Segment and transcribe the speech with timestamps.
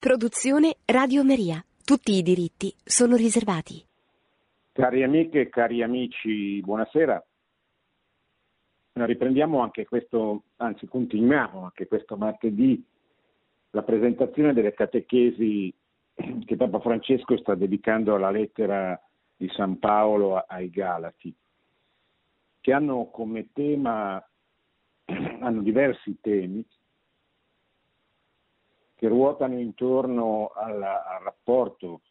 [0.00, 1.62] Produzione Radio Maria.
[1.84, 3.84] Tutti i diritti sono riservati.
[4.72, 7.22] Cari amiche e cari amici, buonasera.
[8.94, 12.82] Riprendiamo anche questo, anzi continuiamo anche questo martedì
[13.72, 15.70] la presentazione delle catechesi
[16.46, 18.98] che Papa Francesco sta dedicando alla lettera
[19.36, 21.30] di San Paolo ai Galati,
[22.62, 24.16] che hanno come tema,
[25.04, 26.64] hanno diversi temi,
[29.00, 32.02] che ruotano intorno alla, al rapporto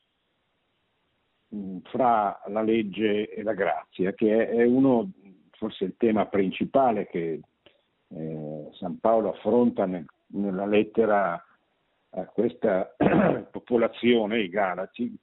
[1.83, 5.11] fra la legge e la grazia, che è, uno,
[5.51, 7.41] forse il tema principale che
[8.07, 11.33] eh, San Paolo affronta nel, nella lettera
[12.09, 12.95] a questa
[13.51, 15.15] popolazione, i Galati,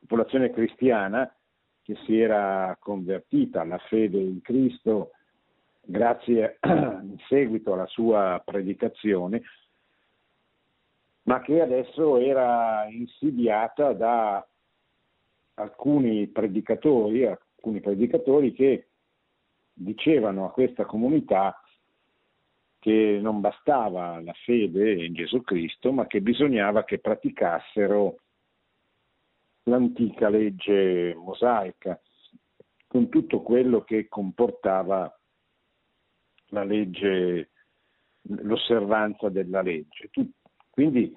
[0.00, 1.30] popolazione cristiana
[1.82, 5.10] che si era convertita alla fede in Cristo
[5.82, 9.42] grazie in seguito alla sua predicazione,
[11.22, 14.46] ma che adesso era insidiata da
[15.54, 18.88] alcuni predicatori, alcuni predicatori che
[19.72, 21.60] dicevano a questa comunità
[22.78, 28.20] che non bastava la fede in Gesù Cristo, ma che bisognava che praticassero
[29.64, 32.00] l'antica legge mosaica,
[32.86, 35.14] con tutto quello che comportava
[36.46, 37.50] la legge,
[38.22, 40.10] l'osservanza della legge.
[40.70, 41.16] Quindi,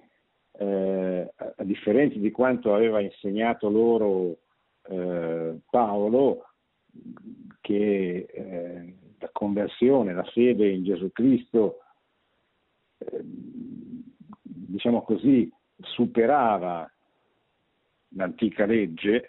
[0.53, 4.37] eh, a differenza di quanto aveva insegnato loro
[4.83, 6.47] eh, Paolo,
[7.61, 11.79] che eh, la conversione, la fede in Gesù Cristo,
[12.97, 15.49] eh, diciamo così,
[15.81, 16.89] superava
[18.15, 19.27] l'antica legge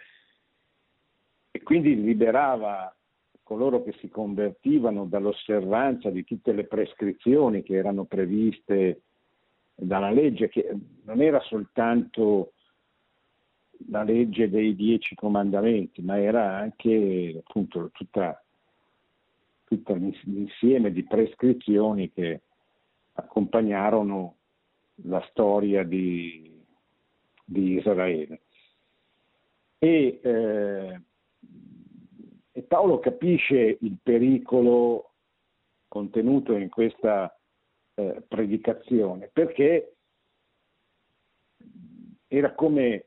[1.50, 2.94] e quindi liberava
[3.42, 9.02] coloro che si convertivano dall'osservanza di tutte le prescrizioni che erano previste
[9.74, 12.52] dalla legge, che non era soltanto
[13.88, 18.42] la legge dei dieci comandamenti, ma era anche appunto tutta,
[19.64, 22.42] tutto l'insieme di prescrizioni che
[23.14, 24.36] accompagnarono
[25.04, 26.62] la storia di,
[27.44, 28.40] di Israele.
[29.78, 31.00] E, eh,
[32.52, 35.10] e, Paolo capisce il pericolo
[35.88, 37.36] contenuto in questa
[37.94, 39.94] eh, predicazione perché
[42.26, 43.06] era come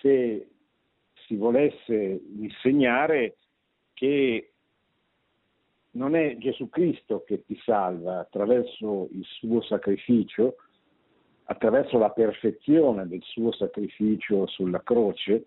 [0.00, 0.48] se
[1.26, 3.36] si volesse insegnare
[3.92, 4.52] che
[5.92, 10.56] non è Gesù Cristo che ti salva attraverso il suo sacrificio,
[11.44, 15.44] attraverso la perfezione del suo sacrificio sulla croce,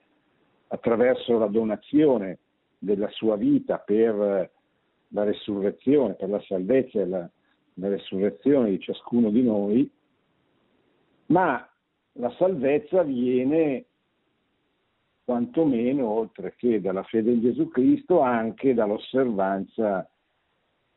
[0.67, 2.39] attraverso la donazione
[2.77, 4.51] della sua vita per
[5.09, 7.29] la resurrezione, per la salvezza e la,
[7.75, 9.89] la resurrezione di ciascuno di noi,
[11.27, 11.67] ma
[12.13, 13.85] la salvezza viene
[15.23, 20.07] quantomeno, oltre che dalla fede in Gesù Cristo, anche dall'osservanza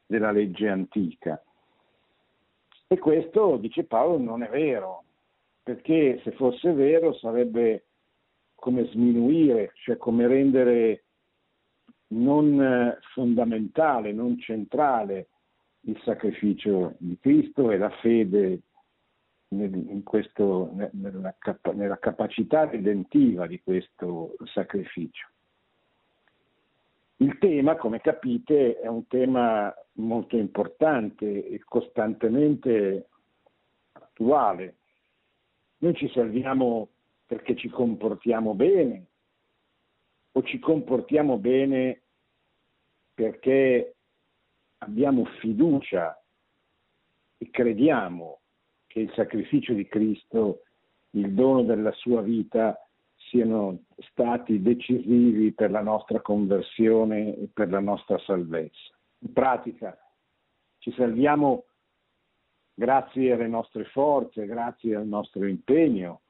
[0.07, 1.43] della legge antica.
[2.87, 5.05] E questo, dice Paolo, non è vero,
[5.63, 7.85] perché se fosse vero sarebbe
[8.55, 11.05] come sminuire, cioè come rendere
[12.09, 15.29] non fondamentale, non centrale
[15.89, 18.61] il sacrificio di Cristo e la fede
[19.49, 21.35] in questo, nella,
[21.73, 25.27] nella capacità redentiva di questo sacrificio.
[27.17, 33.09] Il tema, come capite, è un tema molto importante e costantemente
[33.93, 34.77] attuale.
[35.79, 36.89] Noi ci salviamo
[37.27, 39.07] perché ci comportiamo bene
[40.33, 42.03] o ci comportiamo bene
[43.15, 43.97] perché
[44.79, 46.21] abbiamo fiducia
[47.37, 48.41] e crediamo
[48.87, 50.63] che il sacrificio di Cristo,
[51.11, 52.77] il dono della sua vita,
[53.29, 58.97] siano stati decisivi per la nostra conversione e per la nostra salvezza.
[59.21, 59.99] In pratica
[60.79, 61.65] ci salviamo
[62.73, 66.23] grazie alle nostre forze, grazie al nostro impegno,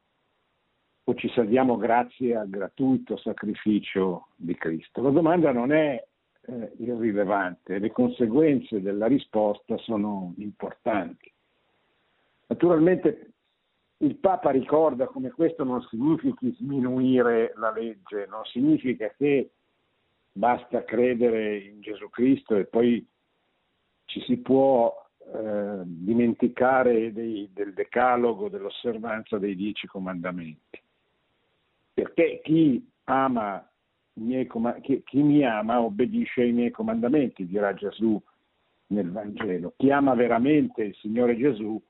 [1.04, 5.00] o ci salviamo grazie al gratuito sacrificio di Cristo?
[5.02, 6.02] La domanda non è
[6.49, 11.31] eh, irrilevante, le conseguenze della risposta sono importanti.
[12.47, 13.33] Naturalmente
[13.99, 19.50] il Papa ricorda come questo non significhi sminuire la legge, non significa che
[20.33, 23.06] basta credere in Gesù Cristo e poi
[24.06, 30.81] ci si può eh, dimenticare dei, del decalogo, dell'osservanza dei dieci comandamenti.
[31.93, 33.69] Perché chi ama
[34.81, 38.20] chi, chi mi ama obbedisce ai miei comandamenti, dirà Gesù
[38.88, 39.75] nel Vangelo.
[39.76, 41.81] Chi ama veramente il Signore Gesù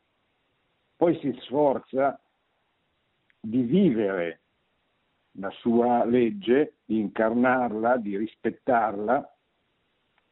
[0.96, 2.20] poi si sforza
[3.40, 4.40] di vivere
[5.32, 9.36] la sua legge, di incarnarla, di rispettarla,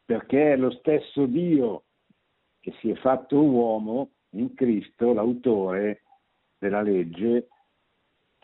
[0.04, 1.84] perché è lo stesso Dio
[2.60, 6.02] che si è fatto uomo in Cristo, l'autore
[6.58, 7.49] della legge,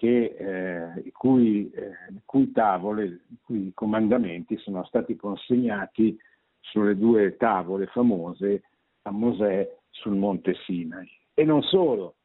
[0.03, 1.93] che, eh, i, cui, eh,
[2.25, 6.19] cui tavole, i cui comandamenti sono stati consegnati
[6.59, 8.65] sulle due tavole famose
[9.03, 11.09] a Mosè sul monte Sinai.
[11.35, 12.17] E non solo,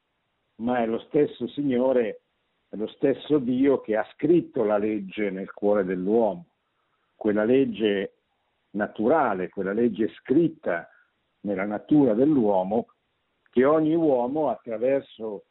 [0.56, 2.22] ma è lo stesso Signore,
[2.68, 6.48] è lo stesso Dio che ha scritto la legge nel cuore dell'uomo,
[7.16, 8.14] quella legge
[8.72, 10.90] naturale, quella legge scritta
[11.42, 12.88] nella natura dell'uomo
[13.52, 15.44] che ogni uomo attraverso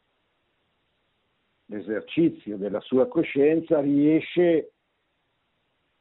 [1.67, 4.71] l'esercizio della sua coscienza riesce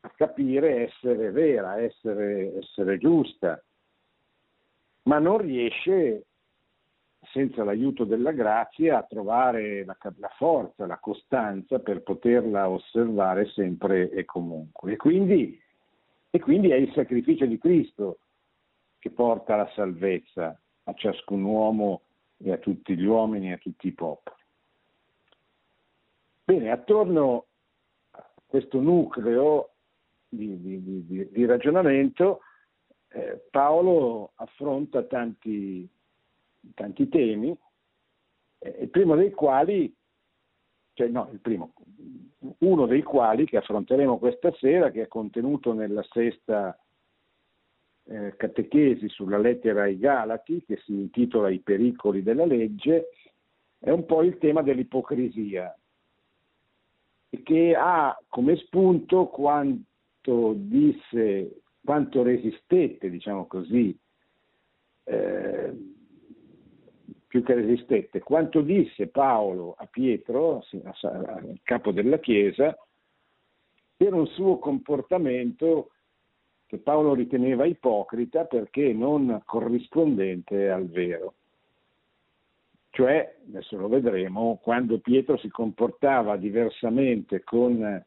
[0.00, 3.62] a capire essere vera, essere, essere giusta,
[5.02, 6.26] ma non riesce
[7.32, 14.10] senza l'aiuto della grazia a trovare la, la, forza, la costanza per poterla osservare sempre
[14.10, 14.92] e comunque.
[14.92, 15.60] E quindi,
[16.30, 18.18] e quindi è il sacrificio di Cristo
[18.98, 22.02] che porta la salvezza a ciascun uomo
[22.38, 24.36] e a tutti gli uomini e a tutti i popoli.
[26.48, 27.46] Bene, attorno
[28.12, 29.70] a questo nucleo
[30.28, 32.42] di, di, di, di ragionamento
[33.08, 35.88] eh, Paolo affronta tanti,
[36.72, 37.50] tanti temi,
[38.58, 39.92] eh, il primo dei quali,
[40.92, 41.72] cioè no, il primo,
[42.58, 46.80] uno dei quali che affronteremo questa sera, che è contenuto nella sesta
[48.04, 53.08] eh, catechesi sulla lettera ai Galati, che si intitola I pericoli della legge,
[53.80, 55.76] è un po' il tema dell'ipocrisia
[57.42, 63.96] che ha come spunto quanto disse, quanto resistette, diciamo così,
[65.04, 65.72] eh,
[67.26, 72.76] più che resistette, quanto disse Paolo a Pietro, il capo della Chiesa,
[73.96, 75.90] per un suo comportamento
[76.66, 81.34] che Paolo riteneva ipocrita perché non corrispondente al vero
[82.96, 88.02] cioè, adesso lo vedremo, quando Pietro si comportava diversamente con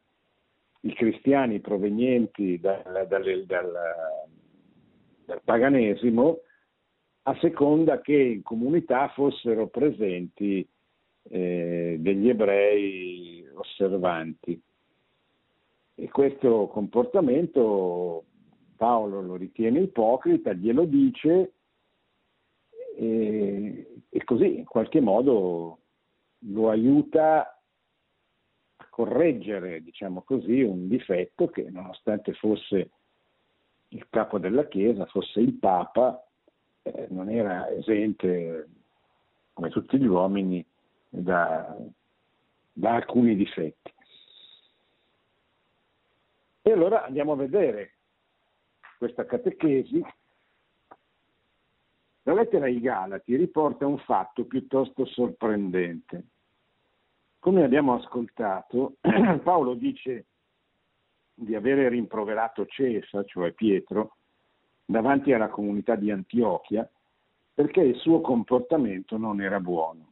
[0.80, 3.72] i cristiani provenienti dal, dal, dal,
[5.26, 6.40] dal paganesimo,
[7.22, 10.68] a seconda che in comunità fossero presenti
[11.28, 14.60] eh, degli ebrei osservanti.
[15.94, 18.24] E questo comportamento
[18.76, 21.52] Paolo lo ritiene ipocrita, glielo dice
[23.00, 25.78] e, e così in qualche modo
[26.40, 27.58] lo aiuta
[28.76, 32.90] a correggere, diciamo così, un difetto che nonostante fosse
[33.88, 36.22] il capo della Chiesa, fosse il Papa,
[36.82, 38.68] eh, non era esente,
[39.54, 40.64] come tutti gli uomini,
[41.08, 41.74] da,
[42.70, 43.94] da alcuni difetti.
[46.62, 47.94] E allora andiamo a vedere
[48.98, 50.04] questa catechesi
[52.24, 56.24] la lettera ai Galati riporta un fatto piuttosto sorprendente.
[57.38, 58.96] Come abbiamo ascoltato,
[59.42, 60.26] Paolo dice
[61.32, 64.16] di avere rimproverato Cesa, cioè Pietro,
[64.84, 66.88] davanti alla comunità di Antiochia
[67.54, 70.08] perché il suo comportamento non era buono.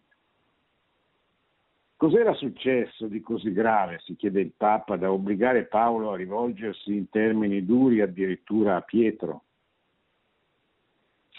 [1.96, 7.09] Cos'era successo di così grave, si chiede il Papa, da obbligare Paolo a rivolgersi in
[7.11, 9.42] termini duri addirittura a Pietro?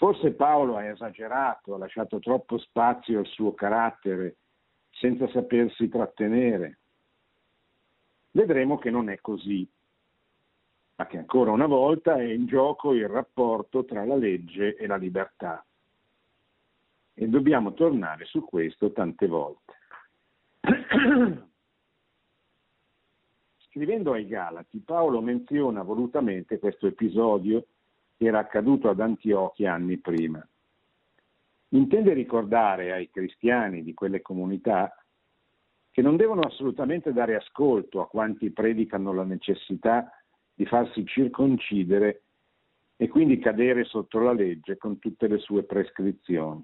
[0.00, 4.36] Forse Paolo ha esagerato, ha lasciato troppo spazio al suo carattere
[4.92, 6.78] senza sapersi trattenere.
[8.30, 9.70] Vedremo che non è così,
[10.94, 14.96] ma che ancora una volta è in gioco il rapporto tra la legge e la
[14.96, 15.62] libertà.
[17.12, 19.74] E dobbiamo tornare su questo tante volte.
[23.68, 27.66] Scrivendo ai Galati, Paolo menziona volutamente questo episodio
[28.26, 30.46] era accaduto ad Antiochia anni prima.
[31.68, 34.94] Intende ricordare ai cristiani di quelle comunità
[35.90, 40.12] che non devono assolutamente dare ascolto a quanti predicano la necessità
[40.52, 42.22] di farsi circoncidere
[42.96, 46.62] e quindi cadere sotto la legge con tutte le sue prescrizioni.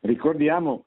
[0.00, 0.84] Ricordiamo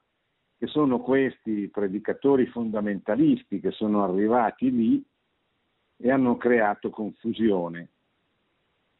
[0.56, 5.04] che sono questi predicatori fondamentalisti che sono arrivati lì
[5.98, 7.90] e hanno creato confusione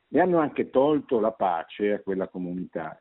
[0.08, 3.00] e hanno anche tolto la pace a quella comunità.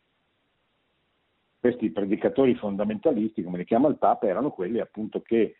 [1.59, 5.57] Questi predicatori fondamentalisti, come li chiama il Papa, erano quelli appunto che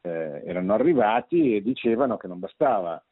[0.00, 3.02] eh, erano arrivati e dicevano che non bastava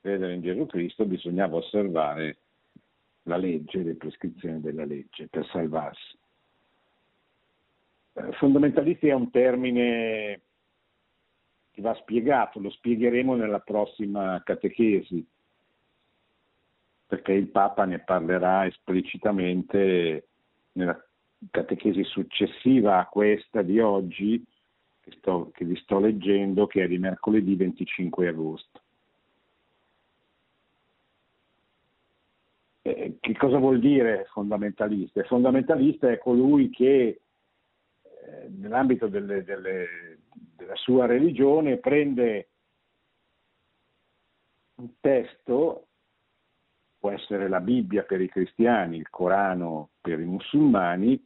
[0.00, 2.38] credere in Gesù Cristo, bisognava osservare
[3.22, 6.16] la legge, le prescrizioni della legge per salvarsi.
[8.32, 10.40] fondamentalisti è un termine
[11.72, 15.26] che va spiegato, lo spiegheremo nella prossima catechesi,
[17.06, 20.28] perché il Papa ne parlerà esplicitamente
[20.72, 21.00] nella
[21.50, 24.44] catechesi successiva a questa di oggi,
[25.00, 28.80] che, sto, che vi sto leggendo, che è di mercoledì 25 agosto.
[32.82, 35.22] Eh, che cosa vuol dire fondamentalista?
[35.24, 37.20] Fondamentalista è colui che
[38.02, 40.18] eh, nell'ambito delle, delle,
[40.56, 42.48] della sua religione prende
[44.76, 45.85] un testo,
[47.06, 51.24] può essere la Bibbia per i cristiani, il Corano per i musulmani,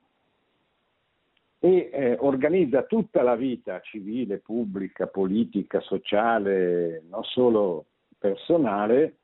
[1.58, 7.86] e eh, organizza tutta la vita civile, pubblica, politica, sociale, non solo
[8.18, 9.16] personale,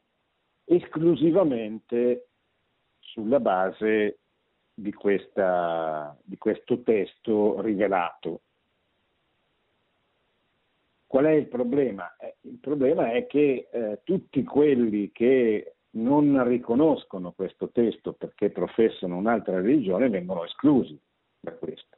[0.64, 2.28] esclusivamente
[3.00, 4.18] sulla base
[4.72, 8.40] di, questa, di questo testo rivelato.
[11.06, 12.16] Qual è il problema?
[12.16, 19.16] Eh, il problema è che eh, tutti quelli che non riconoscono questo testo perché professano
[19.16, 20.98] un'altra religione vengono esclusi
[21.40, 21.96] da questo.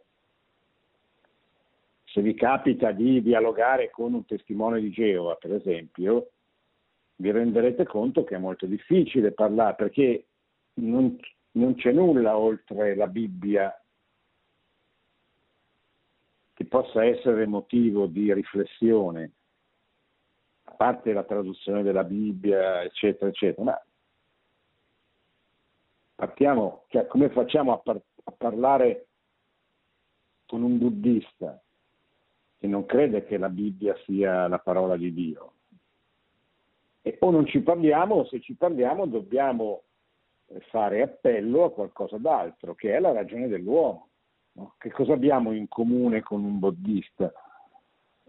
[2.04, 6.30] Se vi capita di dialogare con un testimone di Geova, per esempio,
[7.16, 10.26] vi renderete conto che è molto difficile parlare perché
[10.74, 11.18] non,
[11.52, 13.82] non c'è nulla oltre la Bibbia
[16.54, 19.30] che possa essere motivo di riflessione,
[20.64, 23.82] a parte la traduzione della Bibbia, eccetera, eccetera, ma
[26.18, 29.06] partiamo, cioè, come facciamo a, par- a parlare
[30.46, 31.62] con un buddista
[32.58, 35.52] che non crede che la Bibbia sia la parola di Dio?
[37.02, 39.84] E o non ci parliamo, o se ci parliamo dobbiamo
[40.70, 44.08] fare appello a qualcosa d'altro, che è la ragione dell'uomo.
[44.54, 44.74] No?
[44.76, 47.32] Che cosa abbiamo in comune con un buddista?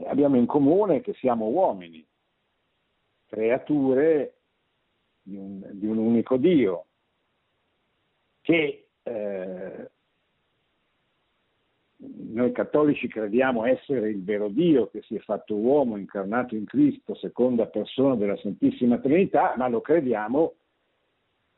[0.05, 2.07] Abbiamo in comune che siamo uomini,
[3.25, 4.35] creature
[5.23, 6.85] di un, di un unico Dio,
[8.49, 9.91] che eh,
[11.97, 17.13] noi cattolici crediamo essere il vero Dio che si è fatto uomo, incarnato in Cristo,
[17.13, 20.55] seconda persona della Santissima Trinità, ma lo crediamo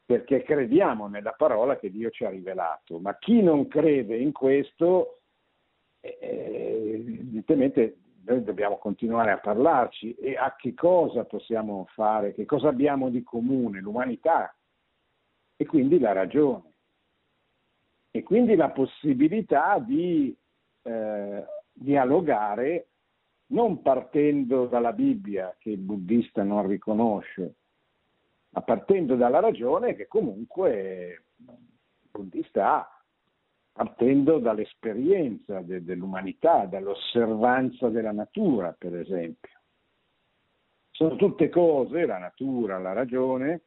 [0.04, 5.22] perché crediamo nella parola che Dio ci ha rivelato, ma chi non crede in questo,
[6.02, 10.16] eh, evidentemente noi dobbiamo continuare a parlarci.
[10.16, 14.54] E a che cosa possiamo fare, che cosa abbiamo di comune, l'umanità.
[15.56, 16.71] E quindi la ragione
[18.12, 20.36] e quindi la possibilità di
[20.84, 22.88] eh, dialogare
[23.48, 27.56] non partendo dalla Bibbia che il buddista non riconosce,
[28.50, 33.04] ma partendo dalla ragione che comunque il buddista ha,
[33.72, 39.60] partendo dall'esperienza de- dell'umanità, dall'osservanza della natura, per esempio.
[40.92, 43.62] Sono tutte cose, la natura, la ragione,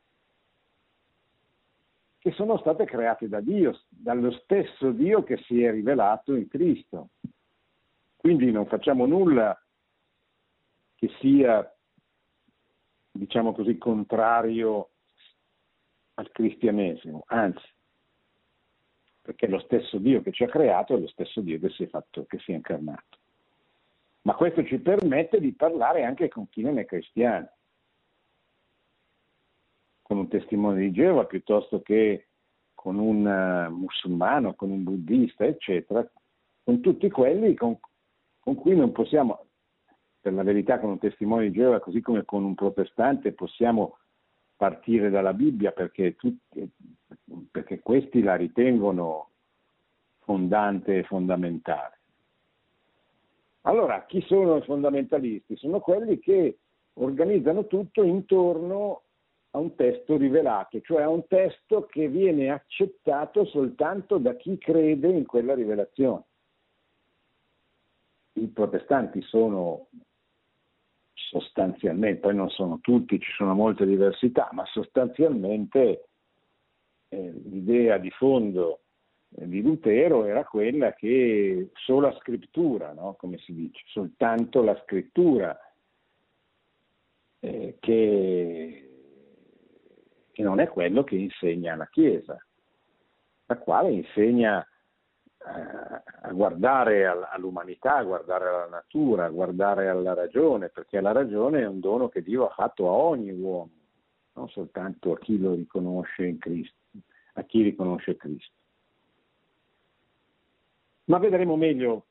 [2.25, 7.11] che sono state create da Dio, dallo stesso Dio che si è rivelato in Cristo.
[8.17, 9.55] Quindi non facciamo nulla
[10.95, 11.71] che sia
[13.11, 14.89] diciamo così, contrario
[16.15, 17.69] al cristianesimo, anzi,
[19.21, 21.89] perché lo stesso Dio che ci ha creato è lo stesso Dio che si è,
[21.89, 23.19] fatto, che si è incarnato.
[24.23, 27.51] Ma questo ci permette di parlare anche con chi non è cristiano,
[30.05, 32.27] con un testimone di Geova piuttosto che
[32.75, 36.07] con un uh, musulmano, con un buddista, eccetera,
[36.63, 37.79] con tutti quelli con,
[38.39, 39.47] con cui non possiamo,
[40.21, 43.97] per la verità con un testimone di Geova, così come con un protestante, possiamo
[44.55, 46.71] partire dalla Bibbia perché, tutti,
[47.51, 49.31] perché questi la ritengono
[50.19, 52.01] fondante e fondamentale.
[53.63, 55.57] Allora, chi sono i fondamentalisti?
[55.57, 56.59] Sono quelli che
[56.95, 59.05] organizzano tutto intorno
[59.55, 65.09] a un testo rivelato, cioè a un testo che viene accettato soltanto da chi crede
[65.09, 66.25] in quella rivelazione.
[68.33, 69.87] I protestanti sono
[71.13, 76.09] sostanzialmente, poi non sono tutti, ci sono molte diversità, ma sostanzialmente
[77.09, 78.81] eh, l'idea di fondo
[79.37, 83.15] eh, di Lutero era quella che sola scrittura, no?
[83.15, 85.57] come si dice, soltanto la scrittura
[87.39, 88.84] eh, che,
[90.35, 92.37] che non è quello che insegna la Chiesa,
[93.47, 94.67] la quale insegna
[95.47, 101.67] a guardare all'umanità, a guardare alla natura, a guardare alla ragione, perché la ragione è
[101.67, 103.71] un dono che Dio ha fatto a ogni uomo,
[104.33, 106.79] non soltanto a chi lo riconosce in Cristo,
[107.35, 108.55] a chi riconosce Cristo.
[111.05, 112.07] Ma vedremo meglio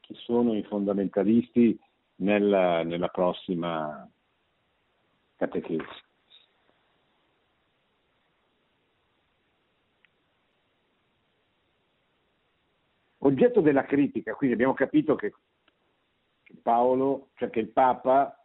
[0.00, 1.80] chi sono i fondamentalisti
[2.16, 4.06] nella, nella prossima
[5.36, 6.04] catechesi.
[13.26, 15.34] Oggetto della critica, quindi abbiamo capito che
[16.62, 18.38] Paolo, cioè che il Papa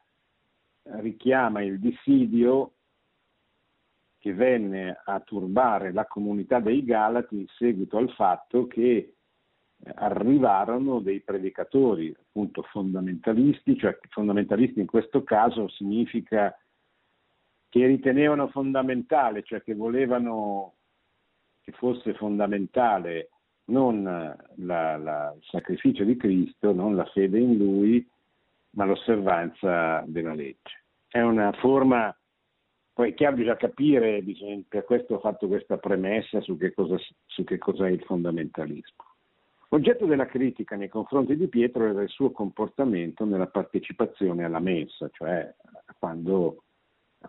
[0.81, 2.71] richiama il dissidio
[4.17, 9.13] che venne a turbare la comunità dei Galati in seguito al fatto che
[9.95, 16.57] arrivarono dei predicatori appunto fondamentalisti, cioè fondamentalisti in questo caso significa
[17.69, 20.73] che ritenevano fondamentale, cioè che volevano
[21.61, 23.29] che fosse fondamentale
[23.65, 28.07] non la, la, il sacrificio di Cristo, non la fede in Lui,
[28.71, 30.83] ma l'osservanza della legge.
[31.07, 32.15] È una forma,
[32.93, 36.97] poi è chiaro bisogna capire, bisogna, per questo ho fatto questa premessa su che, cosa,
[37.25, 39.05] su che cos'è il fondamentalismo.
[39.73, 45.09] Oggetto della critica nei confronti di Pietro era il suo comportamento nella partecipazione alla messa,
[45.13, 45.53] cioè
[45.97, 46.63] quando,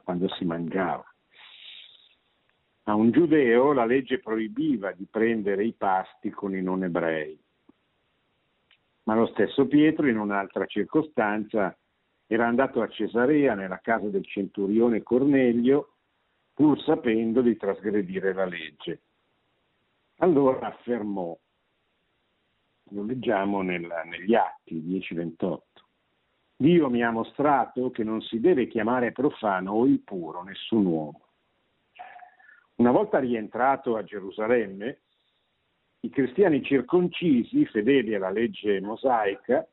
[0.03, 1.12] quando si mangiava.
[2.85, 7.39] A un giudeo la legge proibiva di prendere i pasti con i non ebrei,
[9.05, 11.77] ma lo stesso Pietro in un'altra circostanza
[12.27, 15.91] era andato a Cesarea nella casa del centurione Cornelio
[16.53, 19.01] pur sapendo di trasgredire la legge.
[20.17, 21.37] Allora affermò,
[22.91, 25.59] lo leggiamo nella, negli Atti 10-28,
[26.57, 31.32] Dio mi ha mostrato che non si deve chiamare profano o impuro nessun uomo
[32.83, 34.99] una volta rientrato a Gerusalemme,
[36.01, 39.65] i cristiani circoncisi, fedeli alla legge mosaica,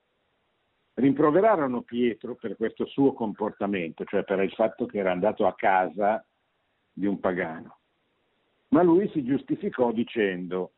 [0.94, 6.24] rimproverarono Pietro per questo suo comportamento, cioè per il fatto che era andato a casa
[6.94, 7.78] di un pagano.
[8.68, 10.74] Ma lui si giustificò dicendo,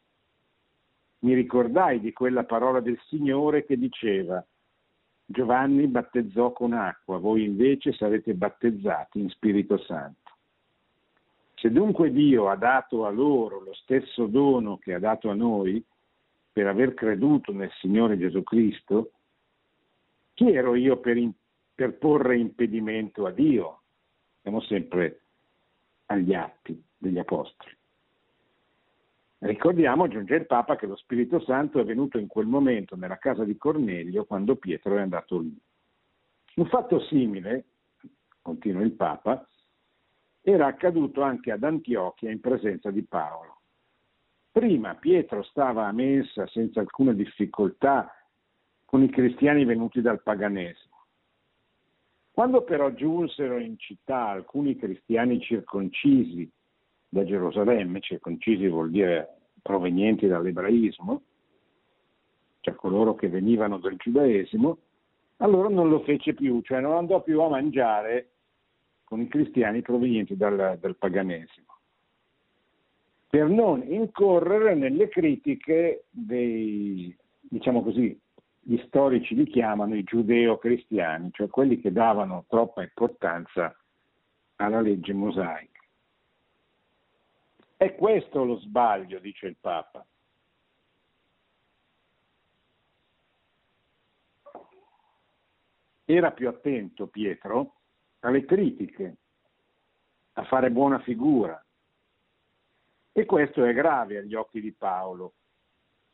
[1.20, 4.42] mi ricordai di quella parola del Signore che diceva,
[5.26, 10.21] Giovanni battezzò con acqua, voi invece sarete battezzati in Spirito Santo.
[11.62, 15.86] Se dunque Dio ha dato a loro lo stesso dono che ha dato a noi
[16.52, 19.12] per aver creduto nel Signore Gesù Cristo,
[20.34, 21.32] chi ero io per, in,
[21.76, 23.82] per porre impedimento a Dio?
[24.42, 25.22] Siamo sempre
[26.08, 27.78] agli atti degli Apostoli.
[29.38, 33.44] Ricordiamo, aggiunge il Papa, che lo Spirito Santo è venuto in quel momento nella casa
[33.44, 35.56] di Cornelio quando Pietro è andato lì.
[36.56, 37.66] Un fatto simile,
[38.42, 39.48] continua il Papa,
[40.42, 43.60] era accaduto anche ad Antiochia in presenza di Paolo.
[44.52, 48.14] Prima Pietro stava a mensa senza alcuna difficoltà
[48.86, 50.90] con i cristiani venuti dal paganesimo.
[52.32, 56.50] Quando però giunsero in città alcuni cristiani circoncisi
[57.08, 61.22] da Gerusalemme, circoncisi vuol dire provenienti dall'ebraismo,
[62.62, 64.78] cioè coloro che venivano dal giudaesimo,
[65.38, 68.31] allora non lo fece più, cioè non andò più a mangiare
[69.12, 71.80] con i cristiani provenienti dal, dal paganesimo,
[73.28, 78.18] per non incorrere nelle critiche dei, diciamo così,
[78.62, 83.78] gli storici li chiamano i giudeo-cristiani, cioè quelli che davano troppa importanza
[84.56, 85.82] alla legge mosaica.
[87.76, 90.06] È questo lo sbaglio, dice il Papa.
[96.06, 97.76] Era più attento Pietro
[98.22, 99.18] alle critiche,
[100.34, 101.64] a fare buona figura.
[103.14, 105.34] E questo è grave agli occhi di Paolo,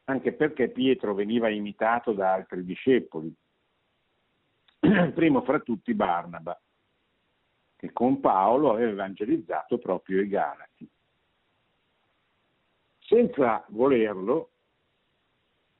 [0.05, 3.33] anche perché Pietro veniva imitato da altri discepoli,
[5.13, 6.59] primo fra tutti Barnaba,
[7.75, 10.89] che con Paolo aveva evangelizzato proprio i Galati.
[12.99, 14.51] Senza volerlo,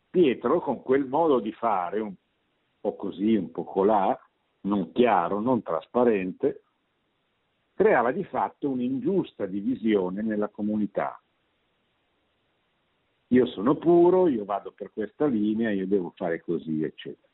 [0.10, 2.14] Pietro con quel modo di fare, un
[2.80, 4.18] po' così, un po' colà,
[4.68, 6.64] non chiaro, non trasparente,
[7.74, 11.20] creava di fatto un'ingiusta divisione nella comunità.
[13.28, 17.28] Io sono puro, io vado per questa linea, io devo fare così, eccetera.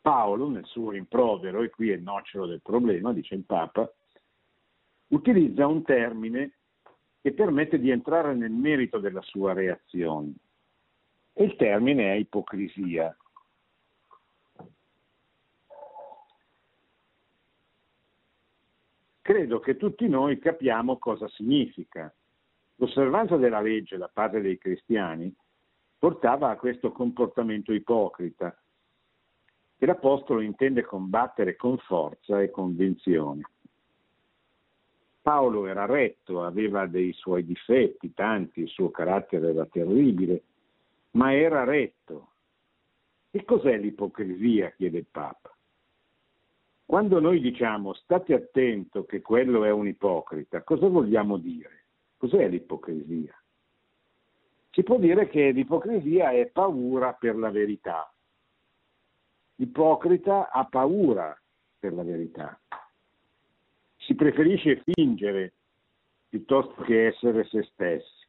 [0.00, 3.92] Paolo, nel suo rimprovero, e qui è il nocciolo del problema, dice il Papa,
[5.08, 6.52] utilizza un termine
[7.20, 10.32] che permette di entrare nel merito della sua reazione.
[11.34, 13.14] E il termine è ipocrisia.
[19.30, 22.12] Credo che tutti noi capiamo cosa significa.
[22.74, 25.32] L'osservanza della legge da parte dei cristiani
[25.96, 28.60] portava a questo comportamento ipocrita
[29.78, 33.42] che l'Apostolo intende combattere con forza e convinzione.
[35.22, 40.42] Paolo era retto, aveva dei suoi difetti, tanti, il suo carattere era terribile,
[41.12, 42.30] ma era retto.
[43.30, 44.72] E cos'è l'ipocrisia?
[44.72, 45.54] chiede il Papa.
[46.90, 51.84] Quando noi diciamo state attento che quello è un ipocrita, cosa vogliamo dire?
[52.16, 53.32] Cos'è l'ipocrisia?
[54.72, 58.12] Si può dire che l'ipocrisia è paura per la verità.
[59.54, 61.40] L'ipocrita ha paura
[61.78, 62.60] per la verità.
[63.98, 65.52] Si preferisce fingere
[66.28, 68.26] piuttosto che essere se stessi.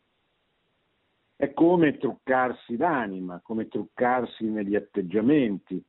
[1.36, 5.84] È come truccarsi l'anima, come truccarsi negli atteggiamenti,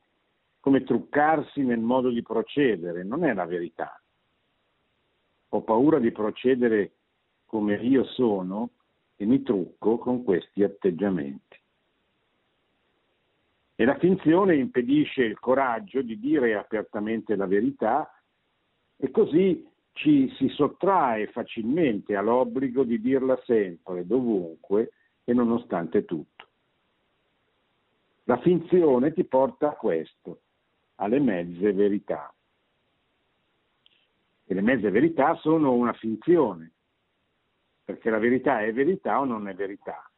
[0.63, 4.01] come truccarsi nel modo di procedere, non è la verità.
[5.49, 6.91] Ho paura di procedere
[7.45, 8.69] come io sono
[9.17, 11.59] e mi trucco con questi atteggiamenti.
[13.75, 18.09] E la finzione impedisce il coraggio di dire apertamente la verità
[18.95, 24.93] e così ci si sottrae facilmente all'obbligo di dirla sempre, dovunque,
[25.25, 26.47] e nonostante tutto.
[28.23, 30.42] La finzione ti porta a questo,
[30.95, 32.33] alle mezze verità.
[34.45, 36.71] E le mezze verità sono una finzione,
[37.83, 40.09] perché la verità è verità o non è verità.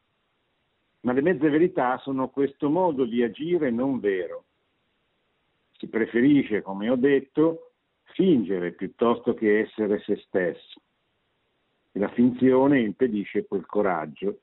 [1.00, 4.44] Ma le mezze verità sono questo modo di agire non vero.
[5.78, 7.72] Si preferisce, come ho detto,
[8.04, 10.80] fingere piuttosto che essere se stessi.
[11.92, 14.40] E la finzione impedisce quel coraggio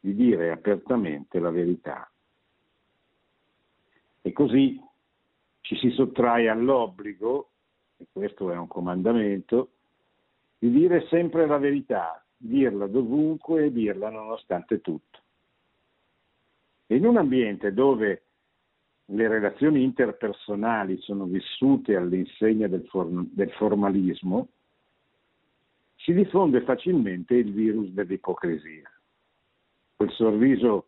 [0.00, 2.10] di dire apertamente la verità.
[4.22, 4.80] E così
[5.68, 7.50] ci si sottrae all'obbligo,
[7.98, 9.72] e questo è un comandamento,
[10.58, 15.18] di dire sempre la verità, dirla dovunque e dirla nonostante tutto.
[16.86, 18.22] In un ambiente dove
[19.04, 24.48] le relazioni interpersonali sono vissute all'insegna del, form- del formalismo,
[25.96, 28.90] si diffonde facilmente il virus dell'ipocrisia
[29.96, 30.86] quel sorriso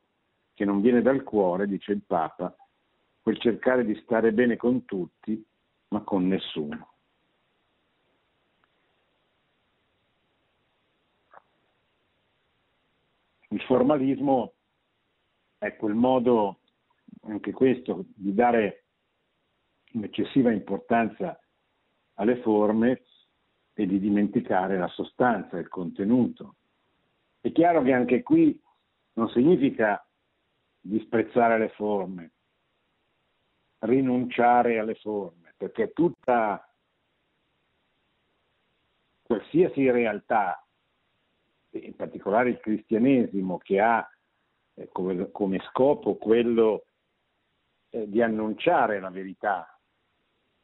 [0.54, 2.56] che non viene dal cuore, dice il Papa,
[3.22, 5.44] quel cercare di stare bene con tutti,
[5.88, 6.88] ma con nessuno.
[13.48, 14.54] Il formalismo
[15.58, 16.60] è quel modo,
[17.22, 18.84] anche questo, di dare
[19.92, 21.38] un'eccessiva importanza
[22.14, 23.02] alle forme
[23.74, 26.54] e di dimenticare la sostanza, il contenuto.
[27.40, 28.58] È chiaro che anche qui
[29.14, 30.06] non significa
[30.80, 32.32] disprezzare le forme,
[33.80, 36.66] rinunciare alle forme, perché tutta
[39.22, 40.64] qualsiasi realtà,
[41.70, 44.08] in particolare il cristianesimo, che ha
[44.74, 46.86] eh, come, come, scopo quello
[47.90, 49.78] eh, di annunciare la verità,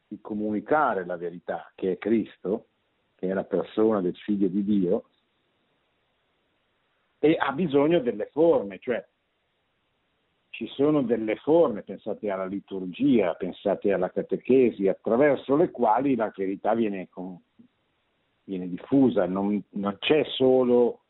[0.07, 2.67] di comunicare la verità, che è Cristo,
[3.15, 5.09] che è la persona del figlio di Dio,
[7.19, 9.05] e ha bisogno delle forme, cioè
[10.57, 16.73] ci sono delle forme, pensate alla liturgia, pensate alla catechesi, attraverso le quali la verità
[16.73, 17.07] viene,
[18.43, 21.01] viene diffusa, non, non c'è solo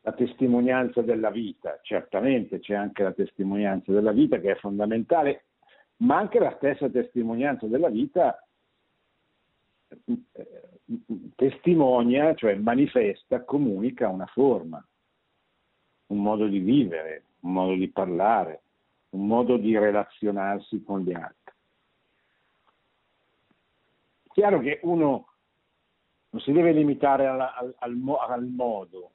[0.00, 5.44] la testimonianza della vita, certamente c'è anche la testimonianza della vita che è fondamentale,
[5.98, 8.44] ma anche la stessa testimonianza della vita
[10.06, 10.48] eh,
[11.36, 14.84] testimonia, cioè manifesta, comunica una forma,
[16.08, 18.62] un modo di vivere, un modo di parlare,
[19.10, 21.52] un modo di relazionarsi con gli altri.
[24.32, 25.28] Chiaro che uno
[26.30, 29.12] non si deve limitare al, al, al, al modo,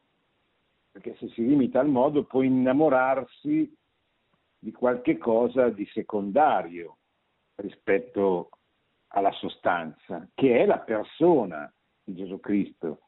[0.91, 3.75] perché se si limita al modo può innamorarsi
[4.59, 6.97] di qualche cosa di secondario
[7.55, 8.51] rispetto
[9.07, 11.71] alla sostanza, che è la persona
[12.03, 13.01] di Gesù Cristo,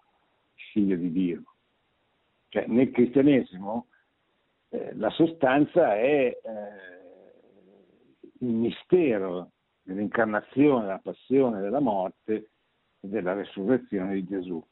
[0.74, 1.44] figlio di Dio.
[2.50, 3.88] Cioè, nel cristianesimo
[4.74, 6.42] eh, la sostanza è eh,
[8.40, 12.34] il mistero dell'incarnazione, della passione, della morte
[13.02, 14.64] e della resurrezione di Gesù.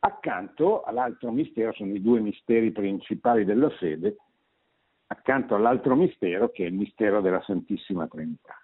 [0.00, 4.16] Accanto all'altro mistero, sono i due misteri principali della fede,
[5.08, 8.58] accanto all'altro mistero che è il mistero della Santissima Trinità.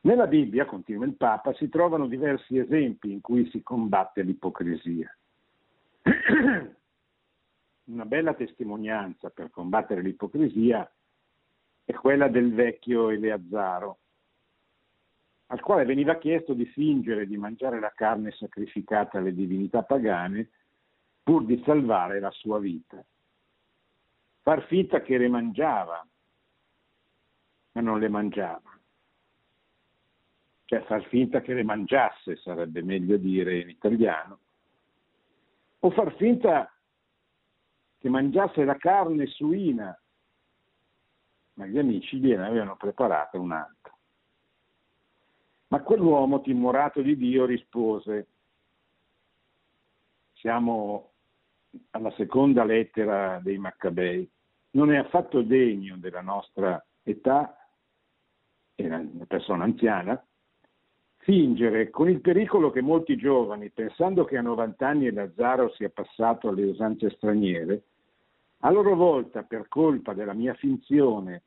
[0.00, 5.14] Nella Bibbia, continua il Papa, si trovano diversi esempi in cui si combatte l'ipocrisia.
[7.86, 10.90] Una bella testimonianza per combattere l'ipocrisia
[11.84, 13.98] è quella del vecchio Eleazzaro,
[15.48, 20.48] al quale veniva chiesto di fingere di mangiare la carne sacrificata alle divinità pagane
[21.22, 23.04] pur di salvare la sua vita.
[24.40, 26.06] Far finta che le mangiava,
[27.72, 28.72] ma non le mangiava.
[30.64, 34.38] cioè far finta che le mangiasse, sarebbe meglio dire in italiano,
[35.80, 36.73] o far finta
[38.04, 39.98] che mangiasse la carne suina,
[41.54, 43.96] ma gli amici gliene avevano preparata un'altra.
[45.68, 48.26] Ma quell'uomo timorato di Dio rispose,
[50.34, 51.12] siamo
[51.92, 54.30] alla seconda lettera dei Maccabei,
[54.72, 57.56] non è affatto degno della nostra età,
[58.74, 60.22] era una persona anziana,
[61.20, 66.50] fingere con il pericolo che molti giovani, pensando che a 90 anni Lazzaro sia passato
[66.50, 67.84] alle usanze straniere,
[68.64, 71.44] a loro volta, per colpa della mia finzione,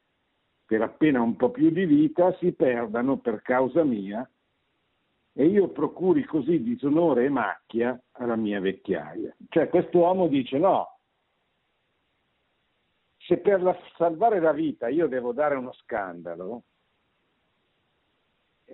[0.65, 4.27] per appena un po' più di vita, si perdano per causa mia
[5.33, 9.35] e io procuri così disonore e macchia alla mia vecchiaia.
[9.49, 10.99] Cioè questo uomo dice no,
[13.17, 16.63] se per la, salvare la vita io devo dare uno scandalo,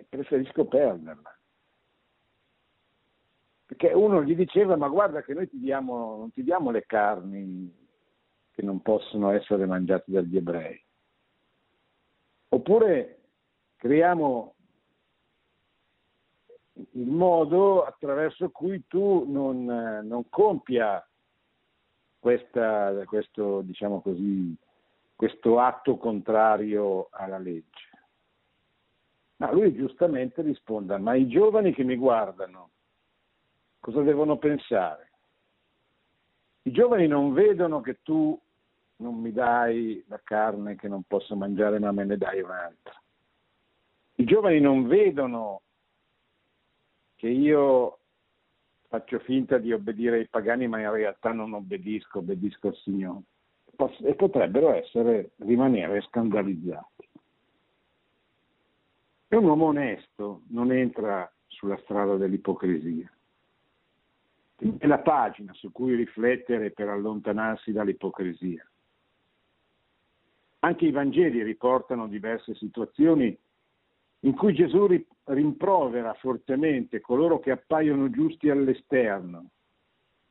[0.10, 1.38] preferisco perderla.
[3.68, 7.83] Perché uno gli diceva, ma guarda che noi ti diamo, non ti diamo le carni
[8.54, 10.82] che non possono essere mangiate dagli ebrei.
[12.50, 13.20] Oppure
[13.76, 14.54] creiamo
[16.74, 21.06] il modo attraverso cui tu non, non compia
[22.20, 24.56] questa, questo, diciamo così,
[25.16, 27.90] questo atto contrario alla legge.
[29.38, 32.70] Ma lui giustamente risponde, ma i giovani che mi guardano,
[33.80, 35.13] cosa devono pensare?
[36.64, 38.40] I giovani non vedono che tu
[38.98, 43.02] non mi dai la carne che non posso mangiare, ma me ne dai un'altra.
[44.16, 45.62] I giovani non vedono
[47.16, 48.00] che io
[48.88, 53.24] faccio finta di obbedire ai pagani, ma in realtà non obbedisco, obbedisco al Signore.
[54.04, 57.10] E potrebbero essere, rimanere scandalizzati.
[59.28, 63.12] E un uomo onesto non entra sulla strada dell'ipocrisia.
[64.78, 68.66] È la pagina su cui riflettere per allontanarsi dall'ipocrisia.
[70.60, 73.38] Anche i Vangeli riportano diverse situazioni
[74.22, 74.88] in cui Gesù
[75.26, 79.50] rimprovera fortemente coloro che appaiono giusti all'esterno,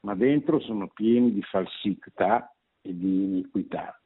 [0.00, 4.02] ma dentro sono pieni di falsità e di iniquità.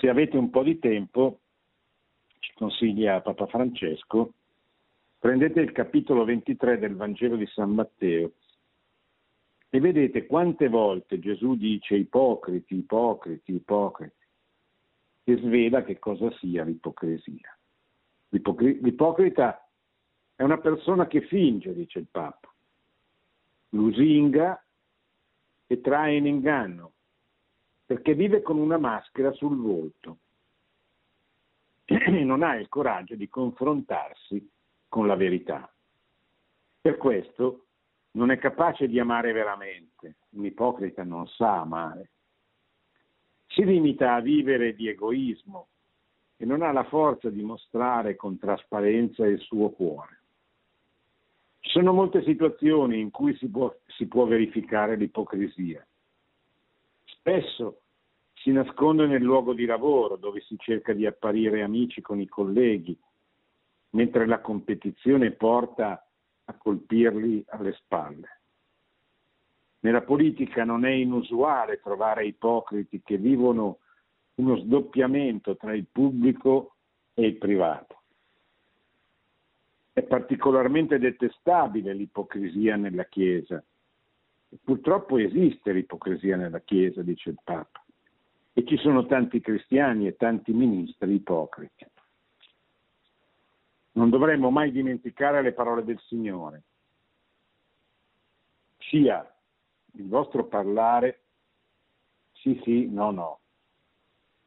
[0.00, 1.40] se avete un po' di tempo,
[2.38, 4.32] ci consiglia Papa Francesco,
[5.20, 8.32] prendete il capitolo 23 del Vangelo di San Matteo
[9.68, 14.26] e vedete quante volte Gesù dice ipocriti, ipocriti, ipocriti,
[15.24, 17.56] e svela che cosa sia l'ipocrisia.
[18.30, 19.68] L'ipocri- l'ipocrita
[20.34, 22.52] è una persona che finge, dice il Papa,
[23.70, 24.64] lusinga
[25.66, 26.92] e trae in inganno,
[27.84, 30.18] perché vive con una maschera sul volto
[31.84, 34.58] e non ha il coraggio di confrontarsi
[34.90, 35.72] con la verità.
[36.82, 37.66] Per questo
[38.12, 42.10] non è capace di amare veramente, un ipocrita non sa amare.
[43.46, 45.68] Si limita a vivere di egoismo
[46.36, 50.18] e non ha la forza di mostrare con trasparenza il suo cuore.
[51.60, 55.86] Ci sono molte situazioni in cui si può, si può verificare l'ipocrisia.
[57.04, 57.82] Spesso
[58.34, 62.98] si nasconde nel luogo di lavoro dove si cerca di apparire amici con i colleghi,
[63.90, 66.04] mentre la competizione porta
[66.44, 68.40] a colpirli alle spalle.
[69.80, 73.78] Nella politica non è inusuale trovare ipocriti che vivono
[74.34, 76.74] uno sdoppiamento tra il pubblico
[77.14, 78.02] e il privato.
[79.92, 83.62] È particolarmente detestabile l'ipocrisia nella Chiesa.
[84.62, 87.84] Purtroppo esiste l'ipocrisia nella Chiesa, dice il Papa,
[88.52, 91.86] e ci sono tanti cristiani e tanti ministri ipocriti.
[94.00, 96.62] Non dovremmo mai dimenticare le parole del Signore.
[98.78, 99.30] Sia
[99.92, 101.24] il vostro parlare
[102.32, 103.40] sì, sì, no, no,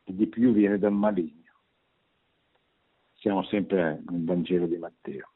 [0.06, 1.52] e di più viene dal maligno.
[3.14, 5.30] Siamo sempre nel Vangelo di Matteo.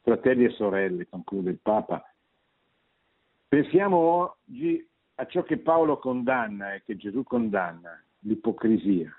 [0.00, 2.02] Fratelli e sorelle, conclude il Papa,
[3.46, 9.16] pensiamo oggi a ciò che Paolo condanna e che Gesù condanna, l'ipocrisia.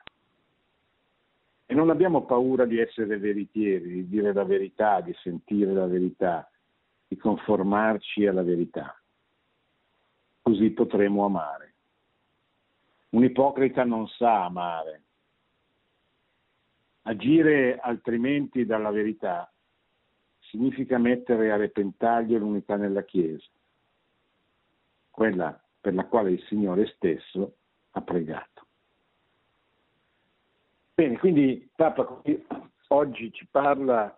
[1.73, 6.47] E non abbiamo paura di essere veritieri, di dire la verità, di sentire la verità,
[7.07, 8.95] di conformarci alla verità.
[10.43, 11.73] Così potremo amare.
[13.09, 15.01] Un ipocrita non sa amare.
[17.05, 19.51] Agire altrimenti dalla verità
[20.41, 23.49] significa mettere a repentaglio l'unità nella Chiesa,
[25.09, 27.55] quella per la quale il Signore stesso
[27.93, 28.62] ha pregato.
[30.95, 32.21] Bene, quindi Papa
[32.89, 34.15] oggi ci parla,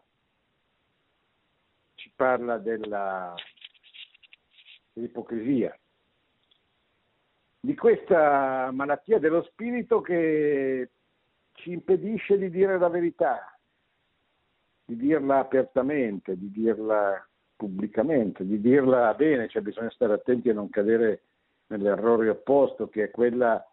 [1.94, 3.34] ci parla della,
[4.92, 5.74] dell'ipocrisia,
[7.62, 10.90] di questa malattia dello spirito che
[11.54, 13.58] ci impedisce di dire la verità,
[14.84, 20.70] di dirla apertamente, di dirla pubblicamente, di dirla bene, cioè bisogna stare attenti a non
[20.70, 21.22] cadere
[21.68, 23.66] nell'errore opposto, che è quella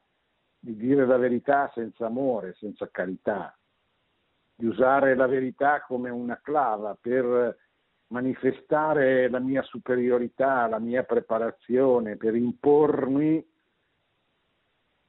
[0.65, 3.53] di dire la verità senza amore, senza carità,
[4.55, 7.59] di usare la verità come una clava per
[8.07, 13.45] manifestare la mia superiorità, la mia preparazione, per impormi,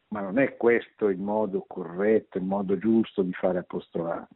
[0.07, 4.33] ma non è questo il modo corretto, il modo giusto di fare apostolato.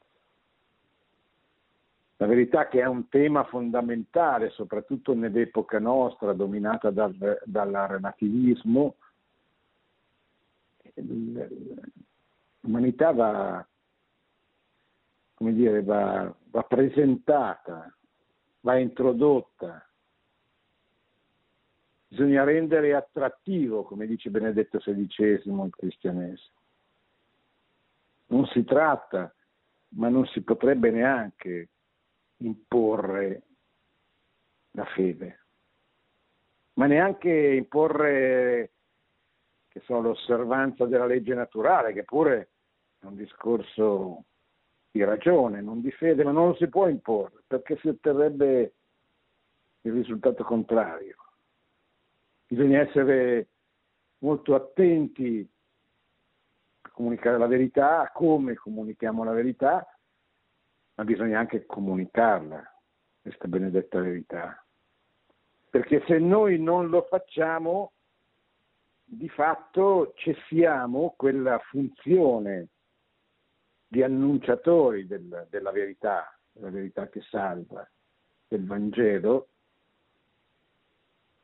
[2.17, 8.97] La verità che è un tema fondamentale, soprattutto nell'epoca nostra dominata dal, dal relativismo,
[12.61, 13.67] l'umanità va,
[15.33, 17.95] come dire, va, va presentata,
[18.61, 19.81] va introdotta.
[22.09, 26.55] Bisogna rendere attrattivo, come dice Benedetto XVI, il cristianesimo.
[28.27, 29.33] Non si tratta,
[29.89, 31.69] ma non si potrebbe neanche
[32.37, 33.43] imporre
[34.71, 35.45] la fede,
[36.73, 38.71] ma neanche imporre
[39.77, 42.49] che so, l'osservanza della legge naturale, che pure
[42.99, 44.23] è un discorso
[44.89, 48.73] di ragione, non di fede, ma non lo si può imporre, perché si otterrebbe
[49.81, 51.15] il risultato contrario.
[52.47, 53.49] Bisogna essere
[54.19, 55.47] molto attenti
[56.81, 59.85] a comunicare la verità, a come comunichiamo la verità,
[60.95, 62.73] ma bisogna anche comunicarla,
[63.21, 64.65] questa benedetta verità.
[65.69, 67.91] Perché se noi non lo facciamo,
[69.09, 72.67] di fatto cessiamo quella funzione
[73.87, 77.89] di annunciatori del, della verità, della verità che salva,
[78.47, 79.47] del Vangelo,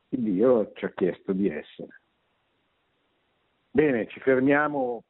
[0.08, 2.00] che Dio ci ha chiesto di essere.
[3.70, 5.02] Bene, ci fermiamo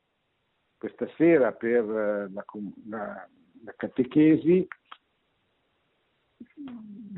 [0.78, 2.44] questa sera per la,
[2.88, 3.28] la
[3.64, 4.66] la catechesi,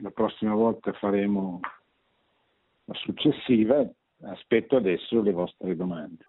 [0.00, 1.60] la prossima volta faremo
[2.84, 3.84] la successiva,
[4.22, 6.24] aspetto adesso le vostre domande.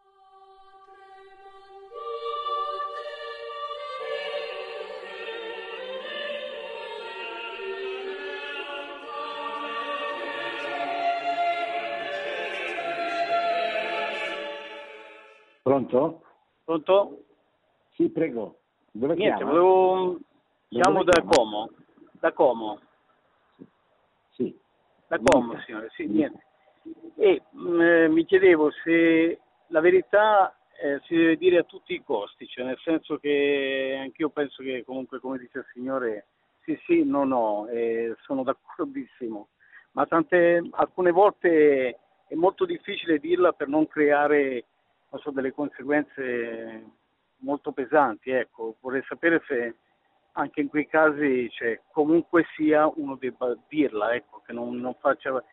[15.64, 16.24] Pronto?
[16.64, 17.24] Pronto?
[17.94, 18.60] Sì, prego.
[18.92, 19.52] Dove Niente, chiama?
[19.52, 20.18] volevo...
[20.70, 21.22] Siamo da?
[21.24, 21.70] Como.
[22.14, 22.80] Da Como.
[24.32, 24.58] Sì.
[25.08, 25.90] Da Como, signore.
[25.92, 26.47] Sì, niente.
[27.16, 32.04] E mh, eh, mi chiedevo se la verità eh, si deve dire a tutti i
[32.04, 36.28] costi, cioè nel senso che anch'io penso che comunque, come dice il signore,
[36.64, 39.48] sì, sì, no, no, eh, sono d'accordissimo,
[39.92, 44.66] ma tante, alcune volte è molto difficile dirla per non creare
[45.10, 46.84] non so, delle conseguenze
[47.38, 48.32] molto pesanti.
[48.32, 49.76] Ecco, vorrei sapere se
[50.34, 55.44] anche in quei casi cioè, comunque sia uno debba dirla, ecco, che non, non faccia,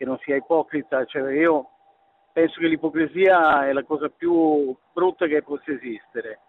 [0.00, 1.04] che non sia ipocrita.
[1.04, 1.68] Cioè, io
[2.32, 6.40] penso che l'ipocrisia è la cosa più brutta che possa esistere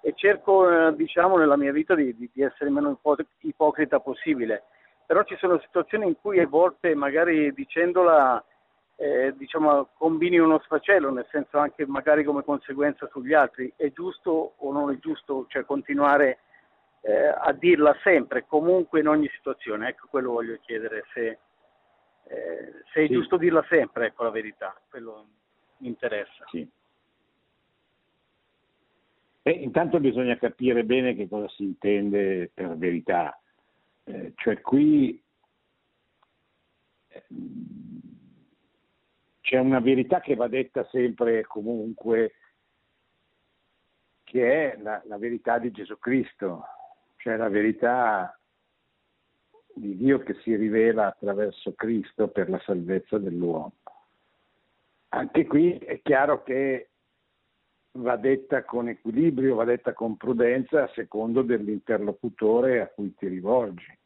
[0.00, 4.62] e cerco, eh, diciamo, nella mia vita di, di, essere meno ipo- ipocrita possibile.
[5.04, 8.42] Però ci sono situazioni in cui a volte magari dicendola
[8.94, 13.72] eh, diciamo, combini uno sfacello, nel senso anche magari come conseguenza sugli altri.
[13.74, 16.38] È giusto o non è giusto cioè, continuare
[17.00, 19.88] eh, a dirla sempre, comunque in ogni situazione?
[19.88, 21.38] Ecco, quello voglio chiedere, se,
[22.30, 23.12] eh, se è Sì.
[23.12, 25.26] giusto dirla sempre, ecco la verità, quello
[25.78, 26.44] mi interessa.
[26.46, 26.68] Sì.
[29.42, 33.40] Beh, intanto bisogna capire bene che cosa si intende per verità.
[34.04, 35.20] Eh, cioè qui
[37.08, 38.00] ehm,
[39.40, 42.34] c'è una verità che va detta sempre e comunque,
[44.22, 46.64] che è la, la verità di Gesù Cristo,
[47.16, 48.39] cioè la verità
[49.80, 53.72] di Dio che si rivela attraverso Cristo per la salvezza dell'uomo.
[55.08, 56.90] Anche qui è chiaro che
[57.92, 63.98] va detta con equilibrio, va detta con prudenza a secondo dell'interlocutore a cui ti rivolgi.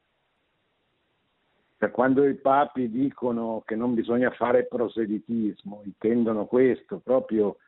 [1.76, 7.58] Per quando i papi dicono che non bisogna fare proselitismo, intendono questo, proprio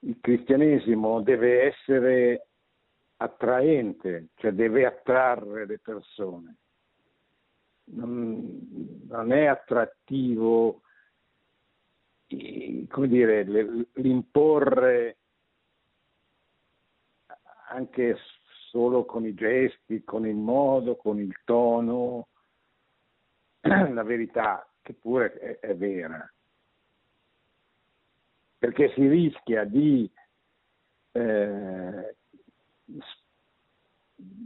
[0.00, 2.46] il cristianesimo deve essere
[3.16, 6.56] attraente, cioè deve attrarre le persone.
[7.88, 10.82] Non, non è attrattivo
[12.88, 13.44] come dire,
[13.94, 15.18] l'imporre
[17.68, 18.16] anche
[18.70, 22.28] solo con i gesti, con il modo, con il tono,
[23.60, 26.30] la verità, che pure è, è vera.
[28.58, 30.10] Perché si rischia di
[31.12, 32.16] eh,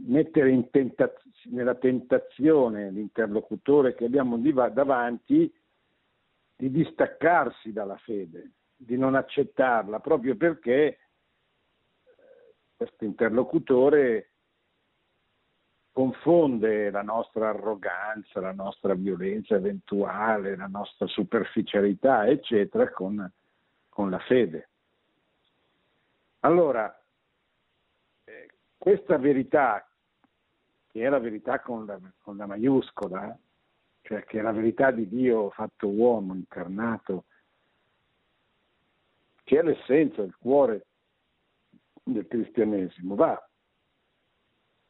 [0.05, 4.37] mettere tentaz- nella tentazione l'interlocutore che abbiamo
[4.69, 5.53] davanti
[6.55, 10.97] di distaccarsi dalla fede, di non accettarla, proprio perché eh,
[12.75, 14.31] questo interlocutore
[15.91, 23.29] confonde la nostra arroganza, la nostra violenza eventuale, la nostra superficialità, eccetera, con,
[23.89, 24.69] con la fede.
[26.41, 27.00] Allora,
[28.81, 29.87] questa verità,
[30.87, 33.37] che è la verità con la, con la maiuscola,
[34.01, 37.25] cioè che è la verità di Dio fatto uomo, incarnato,
[39.43, 40.87] che è l'essenza, il cuore
[42.01, 43.39] del cristianesimo, va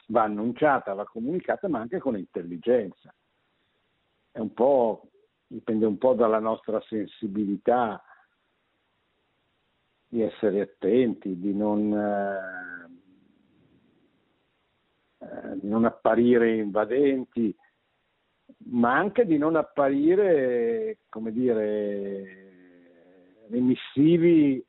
[0.08, 3.14] va annunciata, va comunicata, ma anche con intelligenza.
[4.32, 5.10] È un po',
[5.48, 8.02] dipende un po' dalla nostra sensibilità
[10.08, 12.81] di essere attenti, di non, eh,
[15.56, 17.56] di non apparire invadenti,
[18.66, 22.50] ma anche di non apparire, come dire,
[23.50, 24.64] remissivi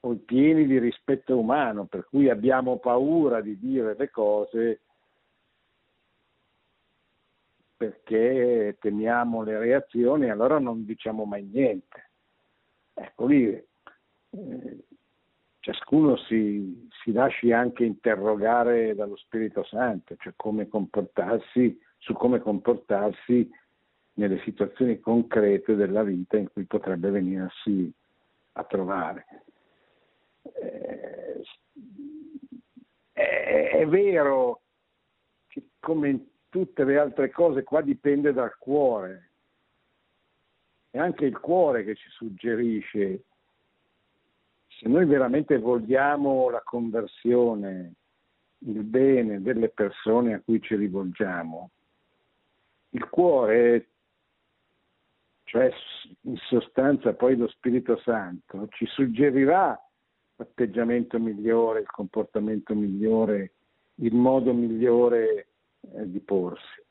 [0.00, 4.80] o pieni di rispetto umano, per cui abbiamo paura di dire le cose
[7.80, 12.10] perché temiamo le reazioni allora non diciamo mai niente.
[12.92, 14.84] Ecco lì, eh,
[15.72, 23.48] ciascuno si, si, lasci anche interrogare dallo Spirito Santo, cioè come comportarsi, su come comportarsi
[24.14, 27.92] nelle situazioni concrete della vita in cui potrebbe venirsi
[28.52, 29.24] a trovare
[30.42, 31.42] eh,
[33.12, 34.62] è, è vero
[35.48, 39.28] che come in tutte le altre cose qua dipende dal cuore.
[40.90, 43.24] È anche il cuore che ci suggerisce
[44.80, 47.92] se noi veramente vogliamo la conversione,
[48.60, 51.70] il bene delle persone a cui ci rivolgiamo,
[52.90, 53.88] il cuore,
[55.44, 55.70] cioè
[56.22, 59.78] in sostanza poi lo Spirito Santo, ci suggerirà
[60.36, 63.52] l'atteggiamento migliore, il comportamento migliore,
[63.96, 65.48] il modo migliore
[65.92, 66.82] eh, di porsi.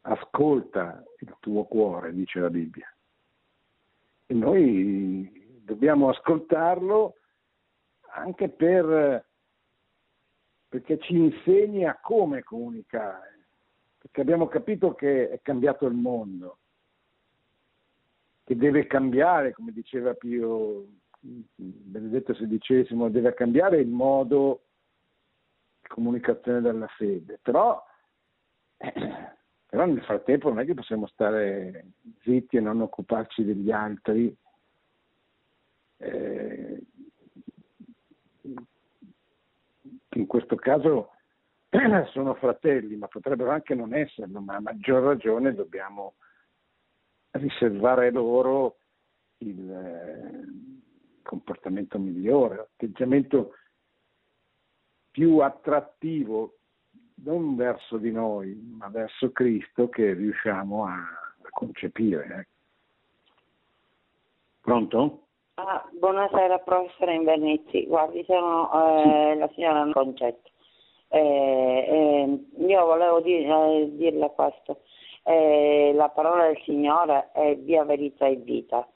[0.00, 2.92] Ascolta il tuo cuore, dice la Bibbia.
[4.26, 5.35] E noi
[5.66, 7.16] dobbiamo ascoltarlo
[8.14, 9.26] anche per,
[10.68, 13.46] perché ci insegni a come comunicare,
[13.98, 16.58] perché abbiamo capito che è cambiato il mondo,
[18.44, 20.86] che deve cambiare, come diceva Pio
[21.18, 24.62] Benedetto XVI deve cambiare il modo
[25.82, 27.84] di comunicazione della fede, però,
[28.76, 31.86] però nel frattempo non è che possiamo stare
[32.22, 34.34] zitti e non occuparci degli altri.
[35.98, 36.82] Eh,
[40.10, 41.10] in questo caso
[42.12, 46.14] sono fratelli, ma potrebbero anche non esserlo, ma a maggior ragione dobbiamo
[47.32, 48.78] riservare loro
[49.38, 50.66] il, eh,
[51.26, 53.52] comportamento migliore, atteggiamento
[55.10, 56.58] più attrattivo
[57.16, 62.36] non verso di noi, ma verso Cristo che riusciamo a, a concepire.
[62.38, 62.46] Eh.
[64.60, 65.25] Pronto?
[65.58, 70.50] Ah, buonasera professore Invernizi, guardi sono eh, la signora Concetto.
[71.08, 74.82] Eh, eh, io volevo dir, eh, dirle questo,
[75.22, 78.86] eh, la parola del Signore è via verità e vita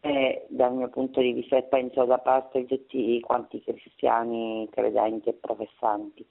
[0.00, 5.28] eh, dal mio punto di vista e penso da parte di tutti quanti cristiani credenti
[5.28, 6.26] e professanti.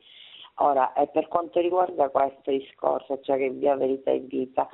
[0.55, 4.67] Ora, per quanto riguarda questo discorso, cioè che via verità e vita,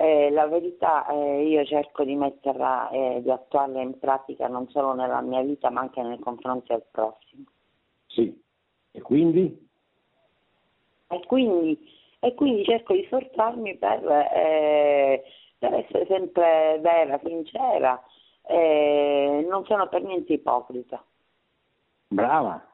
[0.00, 4.94] eh, la verità eh, io cerco di metterla, eh, di attuarla in pratica non solo
[4.94, 7.44] nella mia vita ma anche nei confronti del prossimo.
[8.06, 8.42] Sì,
[8.92, 9.68] e quindi?
[11.06, 11.78] E quindi,
[12.18, 14.02] e quindi cerco di sforzarmi per,
[14.34, 15.22] eh,
[15.58, 18.02] per essere sempre vera, sincera,
[18.46, 21.04] eh, non sono per niente ipocrita.
[22.08, 22.66] Brava,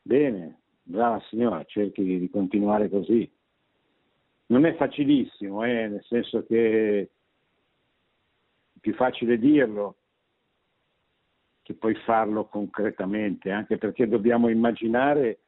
[0.00, 3.30] bene, brava signora, cerchi di, continuare così.
[4.50, 7.08] Non è facilissimo, eh, nel senso che è
[8.80, 9.96] più facile dirlo
[11.62, 15.38] che poi farlo concretamente, anche perché dobbiamo immaginare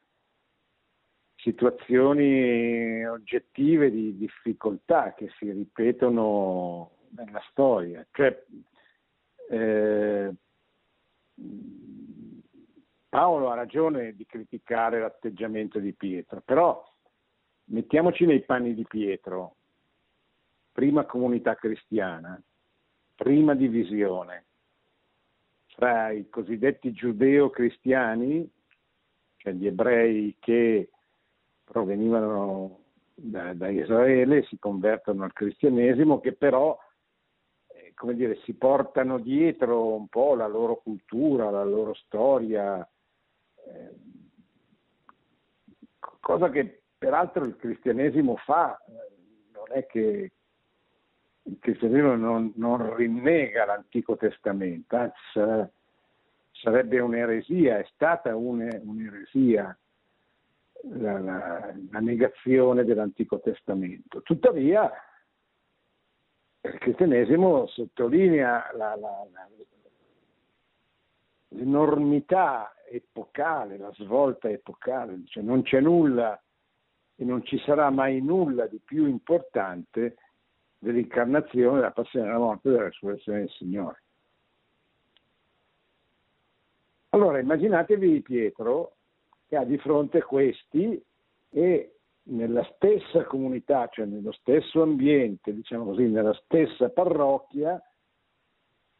[1.35, 8.07] situazioni oggettive di difficoltà che si ripetono nella storia.
[8.13, 8.45] Cioè,
[9.51, 10.33] eh,
[13.09, 16.89] Paolo ha ragione di criticare l'atteggiamento di Pietro, però
[17.73, 19.57] mettiamoci nei panni di Pietro,
[20.73, 22.41] prima comunità cristiana,
[23.15, 24.45] prima divisione.
[25.75, 28.51] Tra i cosiddetti giudeo-cristiani,
[29.37, 30.91] cioè gli ebrei che
[31.65, 32.81] provenivano
[33.15, 36.79] da, da Israele, si convertono al cristianesimo, che però
[37.69, 42.87] eh, come dire, si portano dietro un po' la loro cultura, la loro storia,
[43.67, 43.95] eh,
[46.21, 50.33] cosa che peraltro il cristianesimo fa, non è che
[51.43, 55.73] il cristianesimo non, non rinnega l'Antico Testamento, anzi
[56.53, 59.77] sarebbe un'eresia, è stata un'eresia
[60.83, 64.23] la, la, la negazione dell'Antico Testamento.
[64.23, 64.89] Tuttavia
[66.61, 68.97] il cristianesimo sottolinea la,
[71.49, 76.41] l'enormità epocale, la svolta epocale, cioè non c'è nulla
[77.17, 80.17] e non ci sarà mai nulla di più importante
[80.79, 84.03] dell'incarnazione, della passione della morte e della resurrezione del Signore.
[87.11, 88.97] Allora immaginatevi Pietro
[89.47, 91.01] che ha di fronte questi
[91.51, 97.81] e nella stessa comunità, cioè nello stesso ambiente, diciamo così, nella stessa parrocchia,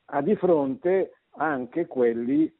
[0.07, 2.55] ha di fronte anche quelli,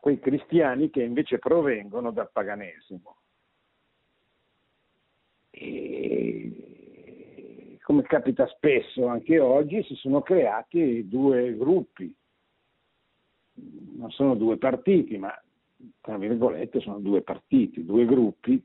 [0.00, 3.16] quei cristiani che invece provengono dal paganesimo.
[7.82, 12.14] Come capita spesso anche oggi, si sono creati due gruppi,
[13.96, 15.32] non sono due partiti, ma
[16.00, 18.64] tra virgolette sono due partiti, due gruppi,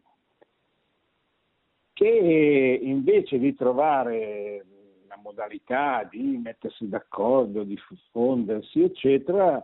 [1.93, 4.65] che invece di trovare
[5.07, 7.77] la modalità di mettersi d'accordo, di
[8.11, 9.63] fondersi, eccetera,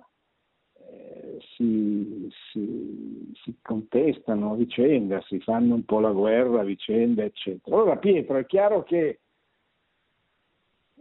[1.55, 7.75] si, si, si, contestano a vicenda, si fanno un po' la guerra a vicenda, eccetera.
[7.75, 9.19] Allora Pietro è chiaro che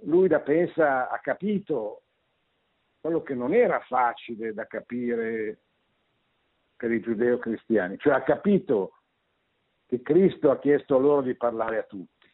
[0.05, 2.03] lui da pensa ha capito
[3.01, 5.59] quello che non era facile da capire
[6.77, 8.99] per i giudeo-cristiani, cioè ha capito
[9.87, 12.27] che Cristo ha chiesto loro di parlare a tutti,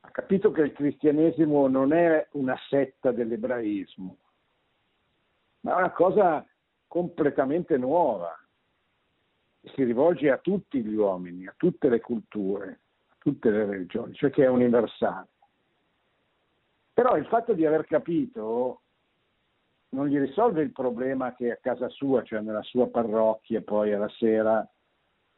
[0.00, 4.16] ha capito che il cristianesimo non è una setta dell'ebraismo,
[5.60, 6.44] ma è una cosa
[6.86, 8.34] completamente nuova,
[9.62, 14.30] si rivolge a tutti gli uomini, a tutte le culture, a tutte le religioni, cioè
[14.30, 15.28] che è universale.
[16.92, 18.82] Però il fatto di aver capito
[19.90, 24.08] non gli risolve il problema che a casa sua, cioè nella sua parrocchia, poi alla
[24.10, 24.66] sera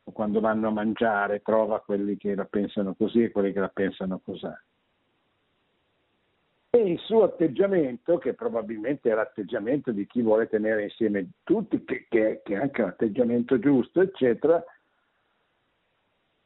[0.04, 3.68] o quando vanno a mangiare trova quelli che la pensano così e quelli che la
[3.68, 4.48] pensano così.
[6.74, 12.06] E il suo atteggiamento, che probabilmente è l'atteggiamento di chi vuole tenere insieme tutti, che,
[12.08, 14.64] che, che è anche un atteggiamento giusto, eccetera,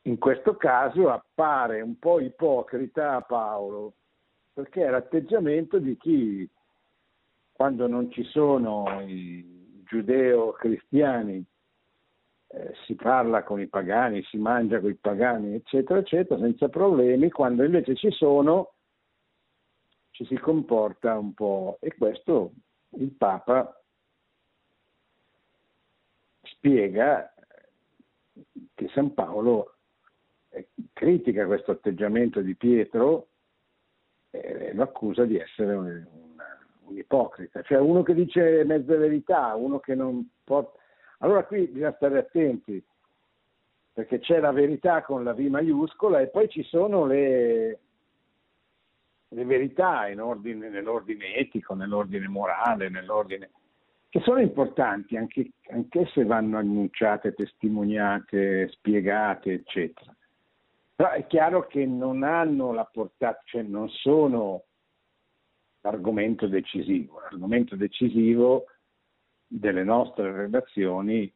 [0.02, 3.92] in questo caso appare un po' ipocrita a Paolo,
[4.52, 6.50] perché è l'atteggiamento di chi
[7.52, 11.44] quando non ci sono i giudeo-cristiani
[12.48, 17.30] eh, si parla con i pagani, si mangia con i pagani, eccetera, eccetera, senza problemi,
[17.30, 18.72] quando invece ci sono
[20.16, 22.52] ci si comporta un po' e questo
[22.96, 23.78] il Papa
[26.40, 27.34] spiega
[28.72, 29.74] che San Paolo
[30.48, 33.28] eh, critica questo atteggiamento di Pietro
[34.30, 36.06] e lo accusa di essere un,
[36.84, 40.78] un ipocrita, cioè uno che dice mezza verità, uno che non porta...
[41.18, 42.82] Allora qui bisogna stare attenti,
[43.92, 47.80] perché c'è la verità con la V maiuscola e poi ci sono le,
[49.28, 53.50] le verità ordine, nell'ordine etico, nell'ordine morale, nell'ordine
[54.08, 55.50] che sono importanti anche,
[56.12, 60.14] se vanno annunciate, testimoniate, spiegate, eccetera.
[60.94, 64.62] Però è chiaro che non hanno la portata, cioè non sono
[65.82, 67.20] l'argomento decisivo.
[67.20, 68.66] L'argomento decisivo
[69.46, 71.30] delle nostre relazioni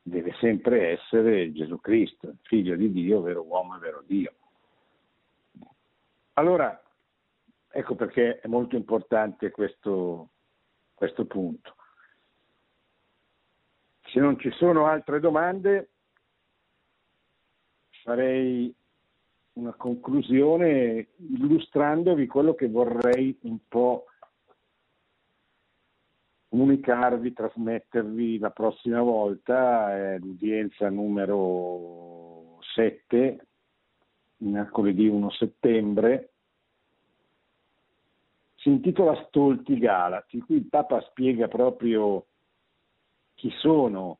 [0.00, 4.32] deve sempre essere Gesù Cristo, figlio di Dio, vero uomo e vero Dio.
[6.34, 6.82] Allora,
[7.70, 10.30] ecco perché è molto importante questo,
[10.94, 11.74] questo punto.
[14.06, 15.90] Se non ci sono altre domande,
[18.02, 18.74] farei
[19.52, 24.06] una conclusione illustrandovi quello che vorrei un po'
[26.48, 33.46] comunicarvi, trasmettervi la prossima volta, è l'udienza numero 7,
[34.38, 36.29] mercoledì 1 settembre,
[38.60, 42.26] si intitola Stolti Galati, qui il Papa spiega proprio
[43.34, 44.18] chi sono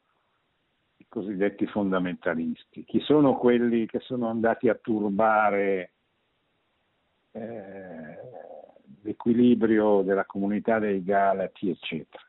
[0.97, 5.93] i cosiddetti fondamentalisti, chi sono quelli che sono andati a turbare
[7.33, 8.19] eh,
[9.03, 12.25] l'equilibrio della comunità dei Galati, eccetera.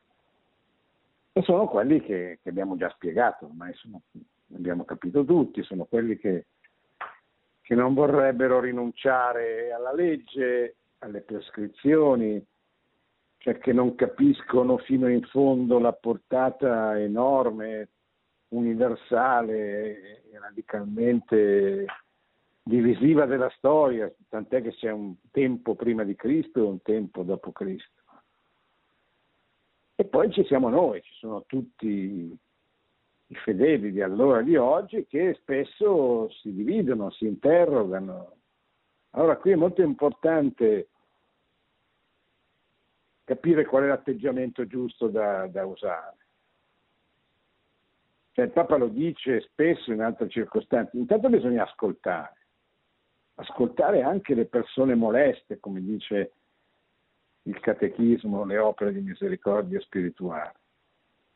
[1.32, 4.02] E sono quelli che, che abbiamo già spiegato, ormai sono,
[4.54, 6.48] abbiamo capito tutti, sono quelli che,
[7.62, 12.44] che non vorrebbero rinunciare alla legge, alle prescrizioni,
[13.38, 17.90] cioè che non capiscono fino in fondo la portata enorme,
[18.50, 21.86] universale e radicalmente
[22.64, 27.52] divisiva della storia, tant'è che c'è un tempo prima di Cristo e un tempo dopo
[27.52, 28.02] Cristo.
[29.96, 35.06] E poi ci siamo noi, ci sono tutti i fedeli di allora e di oggi
[35.08, 38.36] che spesso si dividono, si interrogano.
[39.12, 40.90] Allora qui è molto importante
[43.32, 46.18] capire qual è l'atteggiamento giusto da, da usare.
[48.34, 52.36] Cioè, il Papa lo dice spesso in altre circostanze, intanto bisogna ascoltare,
[53.36, 56.34] ascoltare anche le persone moleste, come dice
[57.44, 60.56] il catechismo, le opere di misericordia spirituale.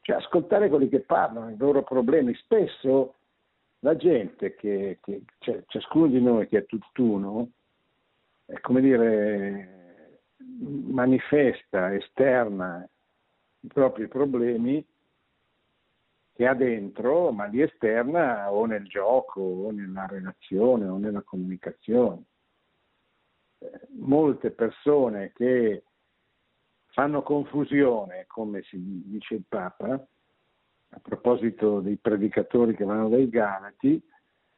[0.01, 2.35] Cioè ascoltare quelli che parlano, i loro problemi.
[2.35, 3.15] Spesso
[3.79, 7.51] la gente che, che cioè, ciascuno di noi che è tutt'uno,
[8.45, 9.84] è come dire,
[10.59, 12.87] manifesta, esterna
[13.61, 14.85] i propri problemi
[16.33, 22.23] che ha dentro, ma li esterna o nel gioco, o nella relazione, o nella comunicazione.
[23.59, 25.83] Eh, molte persone che
[26.87, 34.01] fanno confusione, come si dice il Papa, a proposito dei predicatori che vanno dai Galati,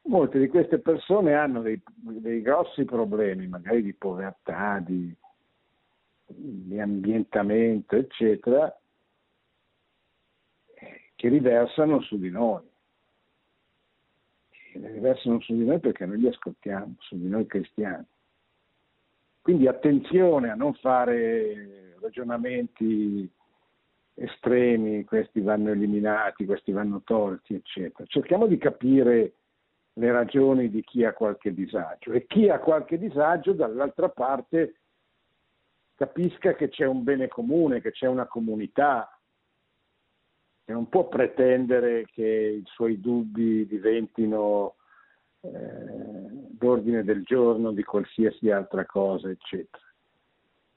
[0.02, 5.14] molte di queste persone hanno dei, dei grossi problemi, magari di povertà, di,
[6.28, 8.74] di ambientamento, eccetera,
[11.14, 12.62] che riversano su di noi.
[14.50, 18.04] Che riversano su di noi perché noi li ascoltiamo, su di noi cristiani.
[19.40, 23.28] Quindi attenzione a non fare ragionamenti
[24.14, 28.04] estremi, questi vanno eliminati, questi vanno tolti, eccetera.
[28.06, 29.32] Cerchiamo di capire
[29.94, 34.74] le ragioni di chi ha qualche disagio e chi ha qualche disagio dall'altra parte
[35.98, 39.18] capisca che c'è un bene comune, che c'è una comunità,
[40.64, 44.76] che non può pretendere che i suoi dubbi diventino
[45.40, 49.82] eh, d'ordine del giorno di qualsiasi altra cosa, eccetera.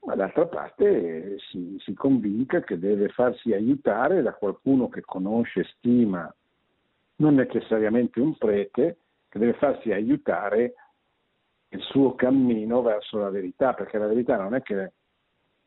[0.00, 6.34] Ma d'altra parte si, si convinca che deve farsi aiutare da qualcuno che conosce, stima,
[7.16, 8.96] non necessariamente un prete,
[9.28, 10.74] che deve farsi aiutare
[11.68, 14.92] il suo cammino verso la verità, perché la verità non è che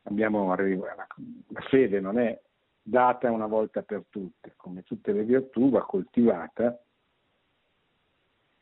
[0.06, 2.40] abbiamo, la fede non è
[2.82, 6.80] data una volta per tutte, come tutte le virtù va coltivata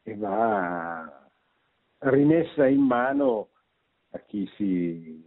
[0.04, 1.30] e va
[2.00, 3.50] rimessa in mano
[4.12, 5.24] a chi si,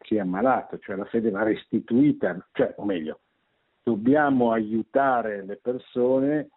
[0.00, 3.20] si è ammalato, cioè la fede va restituita, cioè, o meglio,
[3.82, 6.48] dobbiamo aiutare le persone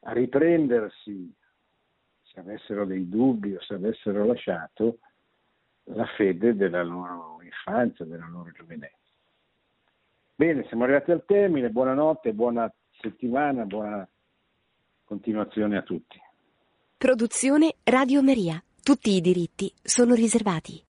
[0.00, 1.32] a riprendersi,
[2.22, 4.98] se avessero dei dubbi o se avessero lasciato,
[5.84, 8.96] la fede della loro infanzia, della loro giovinezza.
[10.34, 14.08] Bene, siamo arrivati al termine, buonanotte, buona settimana, buona
[15.04, 16.20] continuazione a tutti.
[16.96, 18.62] Produzione Radio Maria.
[18.82, 20.80] Tutti i diritti sono riservati.